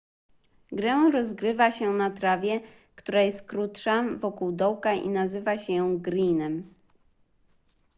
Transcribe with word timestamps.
grę 0.71 1.09
rozgrywa 1.11 1.71
się 1.71 1.93
na 1.93 2.09
trawie 2.11 2.61
która 2.95 3.21
jest 3.21 3.47
krótsza 3.47 4.03
wokół 4.19 4.51
dołka 4.51 4.93
i 4.93 5.09
nazywa 5.09 5.57
się 5.57 5.73
ją 5.73 5.97
greenem 5.97 6.73